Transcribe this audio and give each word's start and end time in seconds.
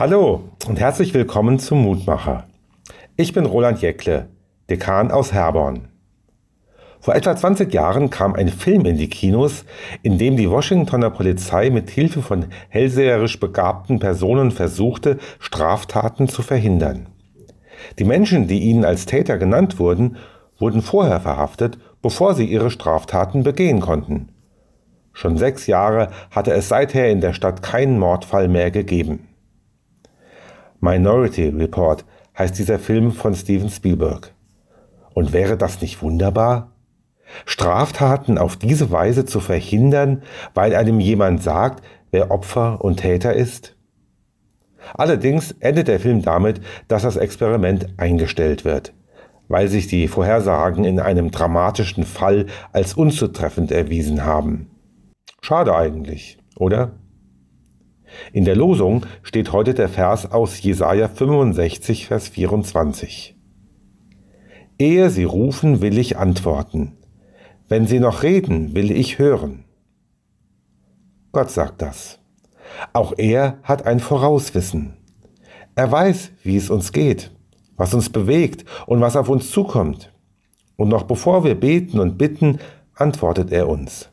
Hallo 0.00 0.44
und 0.66 0.80
herzlich 0.80 1.12
willkommen 1.12 1.58
zum 1.58 1.82
Mutmacher. 1.82 2.44
Ich 3.16 3.34
bin 3.34 3.44
Roland 3.44 3.82
Jäckle, 3.82 4.30
Dekan 4.70 5.10
aus 5.10 5.34
Herborn. 5.34 5.88
Vor 7.00 7.14
etwa 7.14 7.36
20 7.36 7.70
Jahren 7.74 8.08
kam 8.08 8.32
ein 8.32 8.48
Film 8.48 8.86
in 8.86 8.96
die 8.96 9.10
Kinos, 9.10 9.66
in 10.00 10.16
dem 10.16 10.38
die 10.38 10.50
Washingtoner 10.50 11.10
Polizei 11.10 11.68
mit 11.68 11.90
Hilfe 11.90 12.22
von 12.22 12.46
hellseherisch 12.70 13.38
begabten 13.38 13.98
Personen 13.98 14.52
versuchte, 14.52 15.18
Straftaten 15.38 16.28
zu 16.28 16.40
verhindern. 16.40 17.08
Die 17.98 18.04
Menschen, 18.04 18.48
die 18.48 18.60
ihnen 18.60 18.86
als 18.86 19.04
Täter 19.04 19.36
genannt 19.36 19.78
wurden, 19.78 20.16
wurden 20.58 20.80
vorher 20.80 21.20
verhaftet, 21.20 21.76
bevor 22.00 22.34
sie 22.34 22.46
ihre 22.46 22.70
Straftaten 22.70 23.42
begehen 23.42 23.80
konnten. 23.80 24.30
Schon 25.12 25.36
sechs 25.36 25.66
Jahre 25.66 26.08
hatte 26.30 26.54
es 26.54 26.70
seither 26.70 27.10
in 27.10 27.20
der 27.20 27.34
Stadt 27.34 27.62
keinen 27.62 27.98
Mordfall 27.98 28.48
mehr 28.48 28.70
gegeben. 28.70 29.26
Minority 30.80 31.48
Report 31.48 32.06
heißt 32.38 32.58
dieser 32.58 32.78
Film 32.78 33.12
von 33.12 33.34
Steven 33.34 33.68
Spielberg. 33.68 34.32
Und 35.12 35.32
wäre 35.32 35.58
das 35.58 35.82
nicht 35.82 36.00
wunderbar? 36.02 36.72
Straftaten 37.44 38.38
auf 38.38 38.56
diese 38.56 38.90
Weise 38.90 39.26
zu 39.26 39.40
verhindern, 39.40 40.22
weil 40.54 40.74
einem 40.74 40.98
jemand 40.98 41.42
sagt, 41.42 41.84
wer 42.10 42.30
Opfer 42.30 42.82
und 42.82 42.96
Täter 42.96 43.34
ist? 43.34 43.76
Allerdings 44.94 45.52
endet 45.60 45.88
der 45.88 46.00
Film 46.00 46.22
damit, 46.22 46.60
dass 46.88 47.02
das 47.02 47.16
Experiment 47.16 47.88
eingestellt 47.98 48.64
wird, 48.64 48.94
weil 49.48 49.68
sich 49.68 49.86
die 49.86 50.08
Vorhersagen 50.08 50.84
in 50.84 50.98
einem 50.98 51.30
dramatischen 51.30 52.04
Fall 52.04 52.46
als 52.72 52.94
unzutreffend 52.94 53.70
erwiesen 53.70 54.24
haben. 54.24 54.70
Schade 55.42 55.76
eigentlich, 55.76 56.38
oder? 56.56 56.92
In 58.32 58.44
der 58.44 58.56
Losung 58.56 59.06
steht 59.22 59.52
heute 59.52 59.74
der 59.74 59.88
Vers 59.88 60.30
aus 60.30 60.62
Jesaja 60.62 61.08
65, 61.08 62.06
Vers 62.06 62.28
24. 62.28 63.36
Ehe 64.78 65.10
sie 65.10 65.24
rufen, 65.24 65.80
will 65.80 65.98
ich 65.98 66.16
antworten. 66.16 66.96
Wenn 67.68 67.86
sie 67.86 68.00
noch 68.00 68.22
reden, 68.22 68.74
will 68.74 68.90
ich 68.90 69.18
hören. 69.18 69.64
Gott 71.32 71.50
sagt 71.50 71.82
das. 71.82 72.18
Auch 72.92 73.14
er 73.16 73.58
hat 73.62 73.86
ein 73.86 74.00
Vorauswissen. 74.00 74.94
Er 75.74 75.90
weiß, 75.90 76.32
wie 76.42 76.56
es 76.56 76.70
uns 76.70 76.92
geht, 76.92 77.30
was 77.76 77.94
uns 77.94 78.10
bewegt 78.10 78.64
und 78.86 79.00
was 79.00 79.16
auf 79.16 79.28
uns 79.28 79.50
zukommt. 79.50 80.12
Und 80.76 80.88
noch 80.88 81.04
bevor 81.04 81.44
wir 81.44 81.54
beten 81.54 82.00
und 82.00 82.18
bitten, 82.18 82.58
antwortet 82.94 83.52
er 83.52 83.68
uns. 83.68 84.08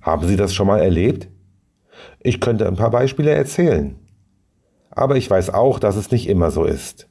Haben 0.00 0.26
Sie 0.26 0.36
das 0.36 0.54
schon 0.54 0.68
mal 0.68 0.80
erlebt? 0.80 1.28
Ich 2.20 2.40
könnte 2.40 2.66
ein 2.66 2.76
paar 2.76 2.90
Beispiele 2.90 3.30
erzählen. 3.30 3.96
Aber 4.90 5.16
ich 5.16 5.30
weiß 5.30 5.50
auch, 5.50 5.78
dass 5.78 5.96
es 5.96 6.10
nicht 6.10 6.28
immer 6.28 6.50
so 6.50 6.64
ist. 6.64 7.08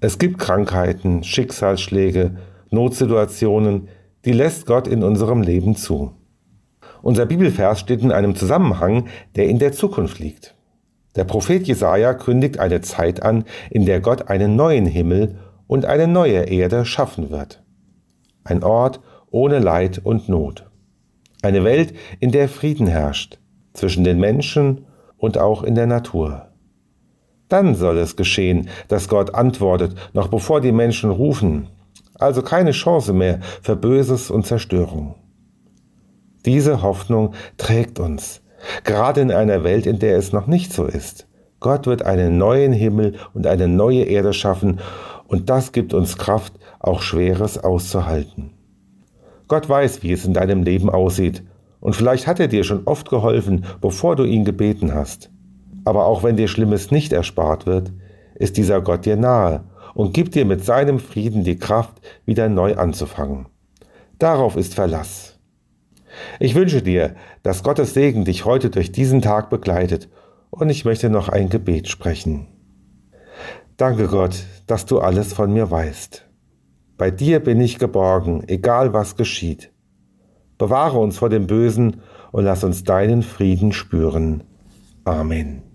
Es 0.00 0.18
gibt 0.18 0.38
Krankheiten, 0.38 1.24
Schicksalsschläge, 1.24 2.36
Notsituationen, 2.70 3.88
die 4.24 4.32
lässt 4.32 4.66
Gott 4.66 4.88
in 4.88 5.02
unserem 5.02 5.42
Leben 5.42 5.76
zu. 5.76 6.12
Unser 7.02 7.26
Bibelvers 7.26 7.80
steht 7.80 8.02
in 8.02 8.12
einem 8.12 8.34
Zusammenhang, 8.34 9.08
der 9.36 9.48
in 9.48 9.58
der 9.58 9.72
Zukunft 9.72 10.18
liegt. 10.18 10.54
Der 11.14 11.24
Prophet 11.24 11.66
Jesaja 11.66 12.14
kündigt 12.14 12.58
eine 12.58 12.82
Zeit 12.82 13.22
an, 13.22 13.44
in 13.70 13.86
der 13.86 14.00
Gott 14.00 14.28
einen 14.28 14.56
neuen 14.56 14.86
Himmel 14.86 15.38
und 15.66 15.86
eine 15.86 16.08
neue 16.08 16.42
Erde 16.42 16.84
schaffen 16.84 17.30
wird. 17.30 17.62
Ein 18.44 18.62
Ort 18.62 19.00
ohne 19.30 19.58
Leid 19.58 20.00
und 20.04 20.28
Not. 20.28 20.70
Eine 21.42 21.64
Welt, 21.64 21.94
in 22.20 22.32
der 22.32 22.48
Frieden 22.48 22.86
herrscht, 22.86 23.38
zwischen 23.76 24.04
den 24.04 24.18
Menschen 24.18 24.86
und 25.18 25.38
auch 25.38 25.62
in 25.62 25.74
der 25.74 25.86
Natur. 25.86 26.48
Dann 27.48 27.74
soll 27.74 27.98
es 27.98 28.16
geschehen, 28.16 28.68
dass 28.88 29.08
Gott 29.08 29.34
antwortet, 29.34 29.94
noch 30.12 30.28
bevor 30.28 30.60
die 30.60 30.72
Menschen 30.72 31.10
rufen, 31.10 31.68
also 32.14 32.42
keine 32.42 32.72
Chance 32.72 33.12
mehr 33.12 33.40
für 33.62 33.76
Böses 33.76 34.30
und 34.30 34.46
Zerstörung. 34.46 35.14
Diese 36.44 36.82
Hoffnung 36.82 37.34
trägt 37.56 38.00
uns, 38.00 38.42
gerade 38.84 39.20
in 39.20 39.30
einer 39.30 39.64
Welt, 39.64 39.86
in 39.86 39.98
der 39.98 40.16
es 40.16 40.32
noch 40.32 40.46
nicht 40.46 40.72
so 40.72 40.84
ist. 40.84 41.28
Gott 41.60 41.86
wird 41.86 42.02
einen 42.02 42.38
neuen 42.38 42.72
Himmel 42.72 43.14
und 43.34 43.46
eine 43.46 43.68
neue 43.68 44.04
Erde 44.04 44.32
schaffen, 44.32 44.80
und 45.28 45.50
das 45.50 45.72
gibt 45.72 45.92
uns 45.92 46.18
Kraft, 46.18 46.52
auch 46.78 47.02
Schweres 47.02 47.58
auszuhalten. 47.58 48.52
Gott 49.48 49.68
weiß, 49.68 50.02
wie 50.02 50.12
es 50.12 50.24
in 50.24 50.34
deinem 50.34 50.62
Leben 50.62 50.90
aussieht, 50.90 51.42
und 51.86 51.94
vielleicht 51.94 52.26
hat 52.26 52.40
er 52.40 52.48
dir 52.48 52.64
schon 52.64 52.82
oft 52.84 53.10
geholfen, 53.10 53.64
bevor 53.80 54.16
du 54.16 54.24
ihn 54.24 54.44
gebeten 54.44 54.92
hast. 54.92 55.30
Aber 55.84 56.06
auch 56.06 56.24
wenn 56.24 56.36
dir 56.36 56.48
Schlimmes 56.48 56.90
nicht 56.90 57.12
erspart 57.12 57.64
wird, 57.64 57.92
ist 58.34 58.56
dieser 58.56 58.80
Gott 58.80 59.06
dir 59.06 59.14
nahe 59.14 59.62
und 59.94 60.12
gibt 60.12 60.34
dir 60.34 60.46
mit 60.46 60.64
seinem 60.64 60.98
Frieden 60.98 61.44
die 61.44 61.60
Kraft, 61.60 62.00
wieder 62.24 62.48
neu 62.48 62.74
anzufangen. 62.74 63.46
Darauf 64.18 64.56
ist 64.56 64.74
Verlass. 64.74 65.38
Ich 66.40 66.56
wünsche 66.56 66.82
dir, 66.82 67.14
dass 67.44 67.62
Gottes 67.62 67.94
Segen 67.94 68.24
dich 68.24 68.44
heute 68.44 68.68
durch 68.68 68.90
diesen 68.90 69.22
Tag 69.22 69.48
begleitet 69.48 70.08
und 70.50 70.70
ich 70.70 70.84
möchte 70.84 71.08
noch 71.08 71.28
ein 71.28 71.50
Gebet 71.50 71.86
sprechen. 71.86 72.48
Danke 73.76 74.08
Gott, 74.08 74.42
dass 74.66 74.86
du 74.86 74.98
alles 74.98 75.32
von 75.32 75.52
mir 75.52 75.70
weißt. 75.70 76.26
Bei 76.98 77.12
dir 77.12 77.38
bin 77.38 77.60
ich 77.60 77.78
geborgen, 77.78 78.42
egal 78.48 78.92
was 78.92 79.14
geschieht. 79.14 79.70
Bewahre 80.58 80.98
uns 80.98 81.18
vor 81.18 81.28
dem 81.28 81.46
Bösen 81.46 82.00
und 82.32 82.44
lass 82.44 82.64
uns 82.64 82.84
deinen 82.84 83.22
Frieden 83.22 83.72
spüren. 83.72 84.42
Amen. 85.04 85.65